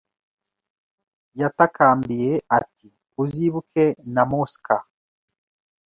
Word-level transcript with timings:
Yatakambiye 1.39 2.31
ati 2.57 2.87
Uzibuke 3.23 3.85
na 4.13 4.23
Mosca 4.31 4.77